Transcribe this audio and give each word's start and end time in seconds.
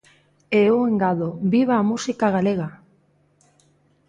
E 0.57 0.59
eu 0.71 0.77
engado: 0.91 1.27
Viva 1.53 1.75
a 1.77 1.87
música 1.91 2.27
galega! 2.35 2.69